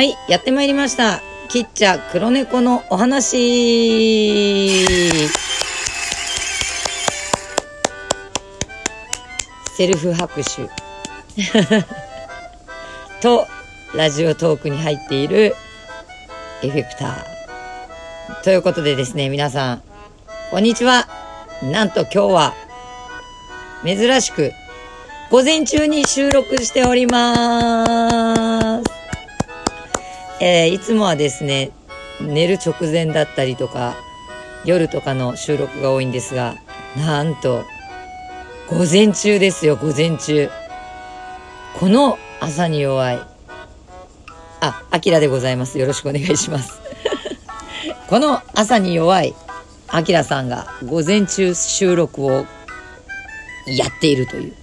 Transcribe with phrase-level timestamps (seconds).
[0.00, 1.20] はい、やってまいりました。
[1.50, 4.86] キッチャ黒猫のお話。
[9.76, 10.70] セルフ拍手。
[13.20, 13.46] と、
[13.94, 15.54] ラジオトークに入っている
[16.62, 18.42] エフェクター。
[18.42, 19.82] ということでですね、皆さん、
[20.50, 21.08] こんにちは。
[21.62, 22.54] なんと今日は、
[23.84, 24.54] 珍しく、
[25.30, 28.49] 午前中に収録しております。
[30.40, 31.70] えーいつもはですね、
[32.20, 33.94] 寝る直前だったりとか、
[34.64, 36.56] 夜とかの収録が多いんですが、
[36.96, 37.64] なんと、
[38.68, 40.50] 午前中ですよ、午前中。
[41.78, 43.20] この朝に弱い。
[44.60, 45.78] あ、アキラでございます。
[45.78, 46.80] よろしくお願いします。
[48.08, 49.34] この朝に弱い、
[49.88, 52.46] アキラさんが午前中収録を
[53.66, 54.54] やっているという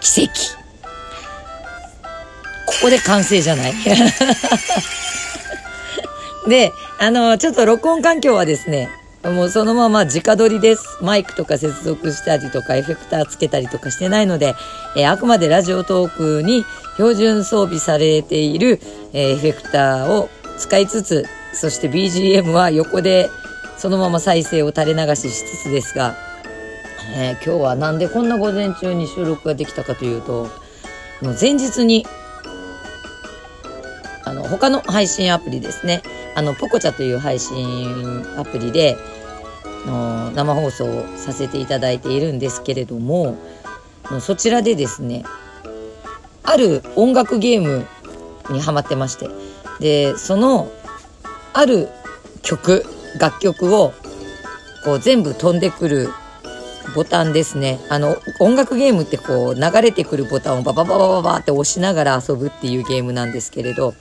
[0.00, 0.32] 奇跡。
[2.66, 3.74] ここで完成じゃない
[6.46, 8.88] で、あの、ちょっと録音環境はですね、
[9.24, 10.98] もうそのまま直撮りです。
[11.02, 14.54] マイクとか接続したりとか、エフェクターつけたりとかしてないので、
[14.96, 18.80] えーあくまでラジオトークに標準装備されている、
[19.12, 23.28] えーエフェクターを使いつつ、そして BGM は横で
[23.78, 26.14] そのまま再生を垂れ流ししつつですが、
[27.16, 30.44] えー今日はなんでこんな午前中に収録ができたかというと、
[31.20, 32.06] もう前日に
[34.24, 36.02] あの、他の配信アプリですね。
[36.36, 38.96] あの、ポコチャという配信アプリで、
[39.86, 43.38] の生放送をさせていただいているんですけれども、
[44.04, 45.24] あのそちらでですね、
[46.42, 47.86] ある音楽ゲーム
[48.50, 49.28] にハマってまして、
[49.80, 50.70] で、その、
[51.54, 51.88] ある
[52.42, 52.84] 曲、
[53.18, 53.94] 楽曲を、
[54.84, 56.10] こう全部飛んでくる
[56.94, 57.80] ボタンですね。
[57.88, 63.94] あの、音楽ゲームってこう流れてくるボタンをババババババって押しながら遊ぶっていうゲームなんですけれど、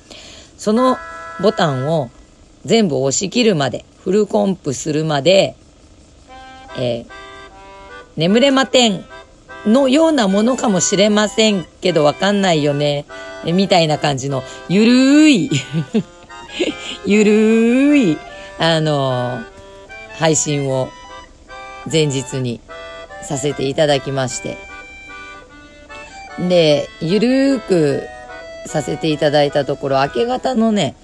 [0.57, 0.97] その
[1.41, 2.11] ボタンを
[2.65, 5.55] 全部押し切るまで、フルコンプするまで、
[6.77, 7.25] えー
[8.17, 9.03] 眠れまてん
[9.65, 13.05] のようなものかもしれませんけどわかんないよね、
[13.43, 15.51] みたいな感じの、ゆるーい、
[17.05, 18.17] ゆるーい、
[18.57, 19.55] あのー
[20.17, 20.87] 配信を
[21.91, 22.61] 前日に
[23.21, 24.57] させていただきまして。
[26.47, 28.03] で、ゆるーく
[28.65, 30.95] させていただいたところ、明け方のね、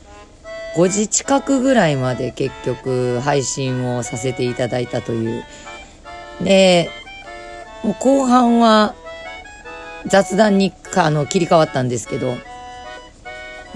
[0.76, 5.44] 5時近くぐらいまで結局配信をさせていただいたという。
[6.42, 6.90] で、
[7.84, 8.96] もう後半は
[10.06, 12.36] 雑談にあの切り替わったんですけど、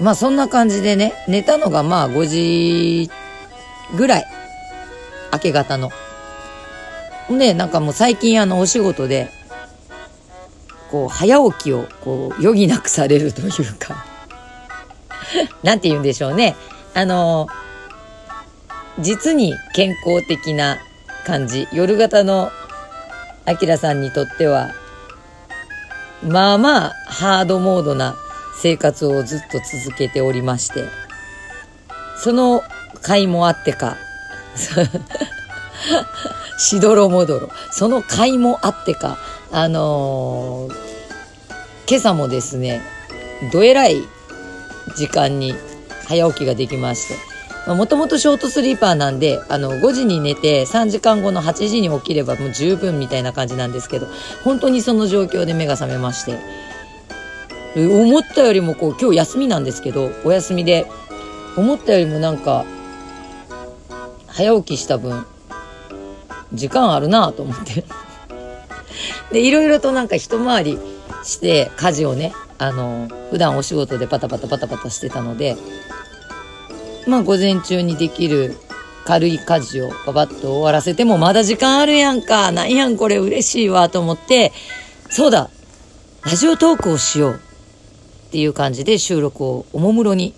[0.00, 3.10] まあそんな感じでね、寝たのがまあ5時
[3.96, 4.24] ぐらい。
[5.32, 5.90] 明け方の。
[7.30, 9.28] で、なんかもう最近あのお仕事で、
[10.90, 14.04] こう早起きをこう余儀なくされるというか、
[15.62, 16.56] なんて言うんでしょうね。
[16.96, 17.46] あの、
[18.98, 20.78] 実に健康的な
[21.26, 21.68] 感じ。
[21.70, 22.50] 夜型の
[23.44, 24.70] アキラさんにとっては、
[26.26, 28.16] まあまあハードモードな
[28.62, 30.84] 生活をずっと続けておりまして、
[32.16, 32.64] その甲
[33.12, 33.98] 斐もあってか、
[36.56, 37.50] しどろもどろ。
[37.72, 39.18] その甲斐もあってか、
[39.52, 40.86] あのー
[41.88, 42.80] 今朝もですね、
[43.52, 43.96] どえらい
[44.96, 45.54] 時間に
[46.08, 47.36] 早起きができまして、
[47.74, 54.06] もともとショートスリーパーなんで、あの、5時に寝て3時間後の8時に起きればもう十分みたいな感じなんですけど、
[54.44, 56.38] 本当にその状況で目が覚めまして、
[57.76, 60.86] 思ったよりもこう、今日休みなんですけど、お休みで、
[61.56, 62.64] 思ったよりもなんか、
[64.28, 65.26] 早起きした分、
[66.52, 67.84] 時間あるなと思って。
[69.32, 70.78] で、いろいろとなんか一回り
[71.24, 75.56] して、家事をね、あの、普段お仕事でパタパタパタパタしてたので、
[77.06, 78.56] まあ午前中にできる
[79.04, 82.50] 軽い家事をパパッと終わらせてもまだ時間あるやんか。
[82.50, 84.52] なんやんこれ嬉しいわと思って、
[85.08, 85.48] そうだ
[86.24, 87.40] ラジオトークをしよう
[88.28, 90.34] っていう感じで収録をおもむろに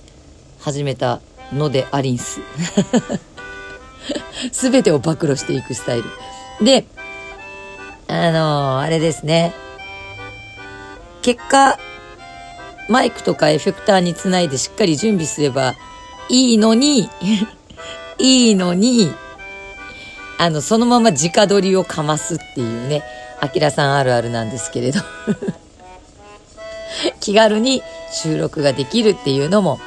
[0.61, 1.21] 始めた
[1.53, 2.41] のでありんす。
[4.53, 6.05] すべてを暴露していくスタイル。
[6.65, 6.87] で、
[8.07, 9.55] あのーあれですね。
[11.23, 11.79] 結果、
[12.89, 15.75] マイクとかエフェクターにつないでしっかり準備すれば
[16.29, 17.09] いいのに、
[18.19, 19.13] いいのに、
[20.39, 23.03] あの、そのまま直撮りをかますっていうね、
[23.41, 25.01] アキラさんあるあるなんですけれど。
[27.21, 27.83] 気軽に
[28.13, 29.79] 収録ができるっていうのも、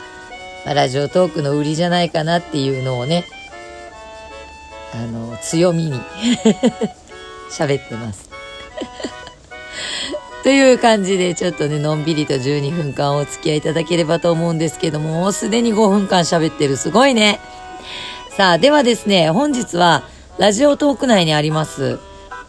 [0.65, 3.25] まラジオトークの売りじゃないかなっていうのをね、
[4.93, 5.99] あの、強みに
[7.49, 8.29] 喋ってます。
[10.43, 16.77] という感じで、ちょっとね、のんびりと12分間お付き合いいただければと思うんですけども、もうすでに5分間喋ってる。
[16.77, 17.39] すごいね。
[18.35, 20.03] さあ、ではですね、本日は、
[20.39, 21.99] ラジオトーク内にあります、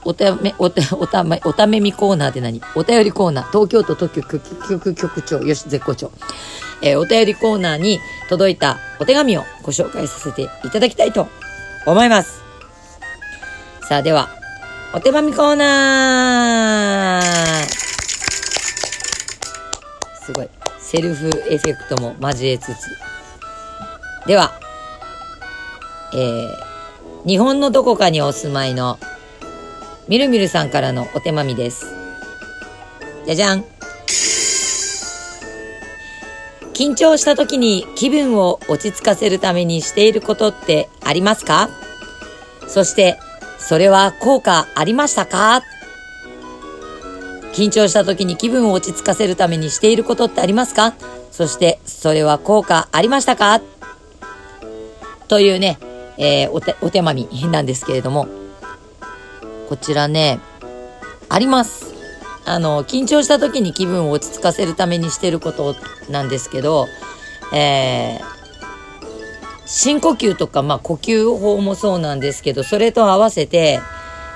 [0.04, 2.62] おため、おた、おため、おためみコーナーって何？
[2.74, 3.48] お便りコーナー。
[3.50, 6.10] 東京都特許局局長、よし、絶好調。
[6.80, 11.28] えー、お便りコーナーに届いたお手紙をご紹介させていただきたいと
[11.86, 12.40] 思います。
[13.88, 14.30] さあ、では、
[14.94, 17.11] お手紙コーナー
[20.32, 20.48] すごい。
[20.80, 22.98] セルフエフェクトも交えつつ。
[24.26, 24.52] では、
[26.14, 28.98] えー、日本のどこかにお住まいの
[30.08, 31.86] みるみるさんからのお手紙です。
[33.26, 33.64] じゃじゃん。
[36.74, 41.68] 緊張した時に気分を落ち着かせるためにしていることってありますか？
[42.66, 43.18] そして、
[43.58, 45.62] それは効果ありましたか？
[47.52, 50.94] 緊張した時に気分を落ち着かせるためにしていることってありますか？
[51.30, 53.60] そして、それは効果ありましたか？
[55.28, 55.78] というね、
[56.18, 58.26] えー、お手、お手紙なんですけれども、
[59.68, 60.40] こちらね、
[61.28, 61.94] あります。
[62.44, 65.74] あの、緊張した時に気分を落ち着かせるためにしてること
[66.10, 66.86] なんですけど、
[67.54, 73.80] えー、深呼吸とか、まあ呼吸法もそうなんですけど、それと合わせて、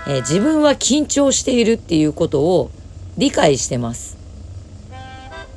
[0.06, 2.70] えー、自分は緊張しているっていうことを
[3.16, 4.16] 理解してます。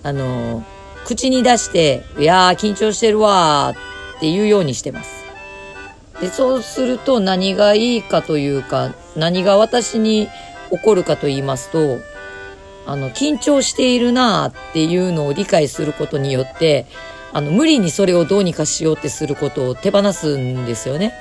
[0.03, 0.63] あの、
[1.05, 5.25] 口に出して、いやー緊張してるわーっていうようにしてます。
[6.21, 10.27] で、そうすると何がいいかというか、何が私に
[10.71, 11.97] 起こるかと言いますと、
[12.85, 16.85] あの、緊張しているなーっていうのを理解することによって、
[17.31, 21.13] あの、無理にそれをどうにかしようってすることを手放すんですよね。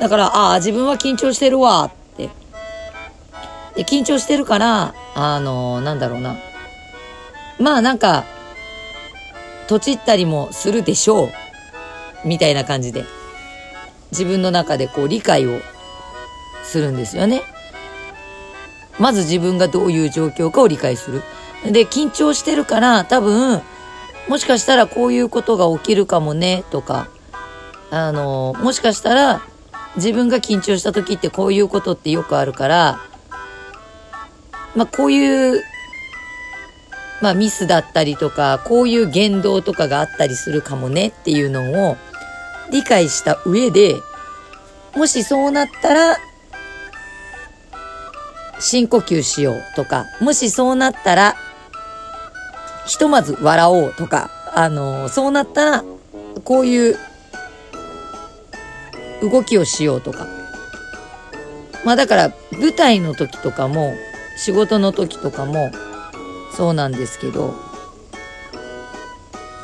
[0.00, 2.30] だから、ああ、自分は緊張してるわって。
[3.74, 6.36] で、緊張してるから、あの、なんだろうな。
[7.58, 8.24] まあなんか、
[9.66, 11.28] とちったりもするでしょう。
[12.24, 13.04] みたいな感じで。
[14.12, 15.58] 自分の中でこう理解を
[16.62, 17.42] するんですよね。
[19.00, 21.22] まず自分がどういう状況かを理解する。
[21.64, 23.60] で、緊張してるから多分、
[24.28, 27.08] もしかしたらこういうことが起きるかもね、とか、
[27.90, 29.42] あの、もしかしたら
[29.96, 33.00] 自分が緊張した時ってこういうことってよくあるから、
[34.78, 35.60] まあこういう、
[37.20, 41.96] まあミスだったりとか、こういう言動とかがあったりするかもねっていうのを
[42.70, 43.96] 理解した上で、
[44.94, 46.16] もしそうなったら、
[48.60, 51.34] 深呼吸しようとか、もしそうなったら、
[52.86, 55.84] ひとまず笑おうとか、あの、そうなったら、
[56.44, 56.96] こういう
[59.22, 60.28] 動きをしようとか。
[61.84, 63.92] まあだから、舞台の時とかも、
[64.38, 65.72] 仕事の時とかも、
[66.56, 67.54] そうなんですけど、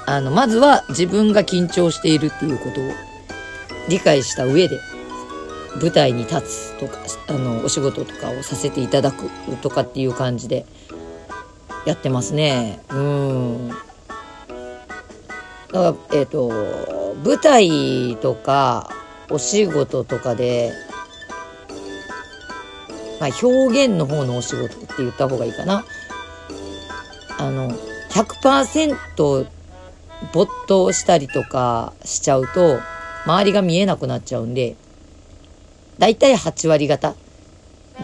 [0.05, 2.85] あの、まずは自分が緊張しているっていうことを
[3.89, 4.79] 理解した上で、
[5.81, 6.99] 舞台に立つとか、
[7.29, 9.31] あの、お仕事とかをさせていただく
[9.63, 10.67] とかっていう感じで
[11.87, 12.81] やってますね。
[12.91, 13.69] うん。
[13.69, 13.79] だか
[15.73, 16.49] ら、えっ、ー、と、
[17.25, 18.91] 舞台とか
[19.31, 20.73] お仕事とかで、
[23.21, 25.85] まあ、表現の方のお仕事って言った方がいいかな。
[27.39, 27.71] あの、
[28.11, 29.47] 100%
[30.33, 32.79] 没頭したりとかしちゃうと、
[33.27, 34.77] 周りが見えなくなっちゃうんで、
[35.99, 37.15] だいたい8割方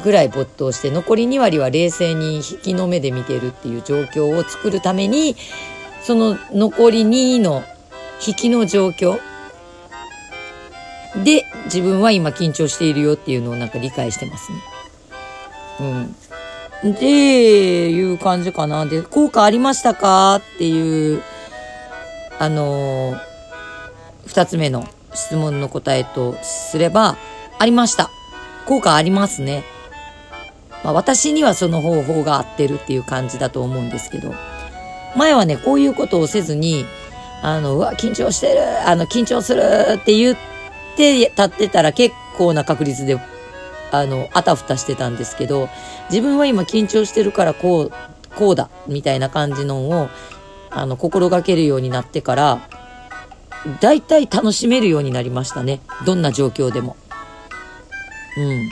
[0.05, 5.37] ぐらい没頭して、残り2割は冷静に引きの目で見てるっていう状況を作るために、
[6.02, 7.62] その残り2の
[8.26, 9.19] 引きの状況
[11.25, 14.59] で自分は今緊張しているよっていうのをなんか理解してますね。
[15.81, 16.95] うん。
[16.95, 18.87] で、いう感じかな。
[18.87, 20.37] で、効果ありましたか？
[20.37, 21.23] っていう、
[22.39, 23.19] あのー、
[24.27, 27.17] 二つ目の質問の答えとすれば、
[27.59, 28.11] ありました。
[28.67, 29.65] 効果ありますね。
[30.83, 34.33] まあ、私にはその方法が合ってるっていう感じだと思うんですけど、
[35.17, 36.87] 前はね、こういうことをせずに、
[37.43, 39.63] あの、うわ、緊張してる、あの、緊張する
[39.97, 40.37] って言っ
[40.97, 43.19] て立ってたら結構な確率で、
[43.91, 45.69] あの、あたふたしてたんですけど、
[46.11, 47.93] 自分は今緊張してるからこう、
[48.37, 50.09] こうだ、みたいな感じのを、
[50.71, 52.69] あの、心がけるようになってから、
[53.81, 55.81] 大体楽しめるようになりましたね。
[56.07, 56.97] どんな状況でも。
[58.37, 58.71] うん。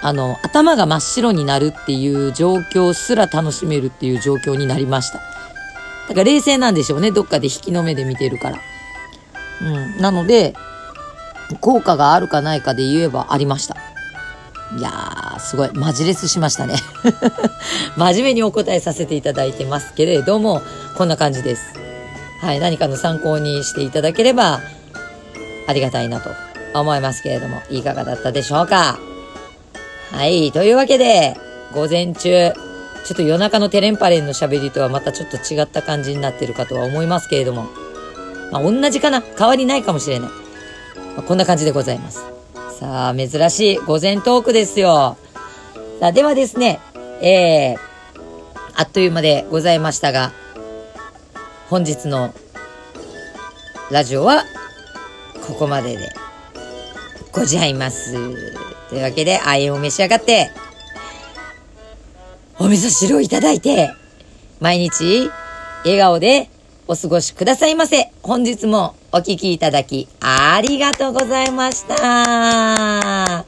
[0.00, 5.18] あの、頭が真っ白になるっていう状況すら楽しめるっていう状況になりました。
[5.18, 7.10] だから冷静なんでしょうね。
[7.10, 8.58] どっかで引きの目で見てるから。
[9.62, 10.00] うん。
[10.00, 10.54] なので、
[11.60, 13.76] 効果があるかないかで言えばありました。
[14.76, 15.72] いやー、すごい。
[15.74, 16.74] マジレスしましたね。
[17.96, 20.62] 真面目にお答えさせていただいてますけれども、
[20.96, 21.74] こんな感じです。
[22.40, 22.60] はい。
[22.60, 24.60] 何かの参考にしていただければ、
[25.66, 26.30] ありがたいなと
[26.74, 28.98] 思いますけれども、いかがだったでしょうか
[30.12, 30.50] はい。
[30.52, 31.36] というわけで、
[31.72, 32.52] 午前中、
[33.04, 37.66] ちょっと夜中のテレンパレンの喋りとはまたちょっと違った感じになってるかとは思いますけれども、
[38.50, 40.28] まあ、同じかな変わりないかもしれない。
[40.28, 42.24] まあ、こんな感じでございます。
[42.78, 45.16] さあ、珍しい午前トークですよ。
[46.00, 46.80] さあ、ではですね、
[47.20, 47.78] えー、
[48.74, 50.32] あっという間でございましたが、
[51.70, 52.34] 本日の
[53.92, 54.42] ラジオは
[55.46, 56.08] ここまでで
[57.30, 58.12] ございます。
[58.88, 60.50] というわけで、あえを召し上がって、
[62.58, 63.92] お味噌汁をいただいて、
[64.58, 65.30] 毎日
[65.84, 66.50] 笑顔で
[66.88, 68.10] お過ごしくださいませ。
[68.22, 73.44] 本日もお聴きいただきありがとうございました。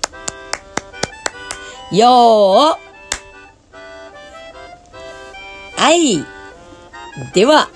[1.90, 2.76] よー
[5.76, 6.24] はい。
[7.34, 7.68] では、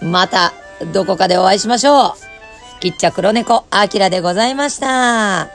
[0.00, 0.52] また
[0.92, 2.12] どこかでお会いしましょう。
[2.78, 5.48] きっちゃ黒猫あきらでございました。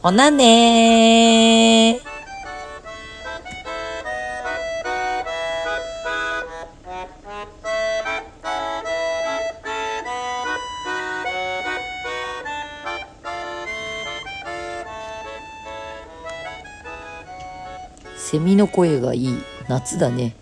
[0.00, 2.07] ほなねー。
[18.30, 19.38] セミの声がいい。
[19.68, 20.36] 夏だね。